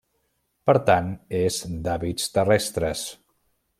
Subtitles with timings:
[0.69, 3.05] Per tant, és d'hàbits terrestres.